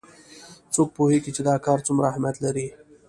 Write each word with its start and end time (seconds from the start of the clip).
څوک 0.73 0.89
پوهیږي 0.97 1.31
چې 1.35 1.41
دا 1.49 1.55
کار 1.65 1.79
څومره 1.87 2.05
اهمیت 2.11 2.37
لري 2.45 2.67